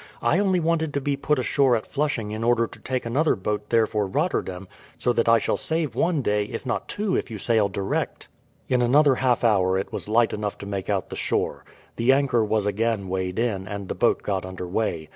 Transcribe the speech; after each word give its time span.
"I 0.23 0.39
only 0.39 0.59
wanted 0.59 0.95
to 0.95 1.17
put 1.17 1.37
ashore 1.37 1.75
at 1.75 1.85
Flushing 1.85 2.31
in 2.31 2.43
order 2.43 2.65
to 2.65 2.79
take 2.79 3.05
another 3.05 3.35
boat 3.35 3.69
there 3.69 3.85
for 3.85 4.07
Rotterdam, 4.07 4.67
so 4.97 5.13
that 5.13 5.29
I 5.29 5.37
shall 5.37 5.57
save 5.57 5.93
one 5.93 6.23
day, 6.23 6.45
if 6.45 6.65
not 6.65 6.87
two, 6.87 7.15
if 7.15 7.29
you 7.29 7.37
sail 7.37 7.69
direct." 7.69 8.27
In 8.67 8.81
another 8.81 9.13
half 9.13 9.43
hour 9.43 9.77
it 9.77 9.93
was 9.93 10.09
light 10.09 10.33
enough 10.33 10.57
to 10.57 10.65
make 10.65 10.89
out 10.89 11.11
the 11.11 11.15
shore. 11.15 11.65
The 11.97 12.13
anchor 12.13 12.43
was 12.43 12.65
again 12.65 13.09
weighed 13.09 13.37
in 13.37 13.67
and 13.67 13.89
the 13.89 13.93
boat 13.93 14.23
got 14.23 14.43
under 14.43 14.67
way. 14.67 15.09